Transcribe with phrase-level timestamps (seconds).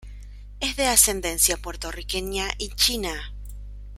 [0.59, 3.35] Es de ascendencia puertorriqueña y china.